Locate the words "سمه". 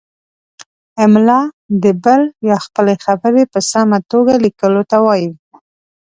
3.71-3.97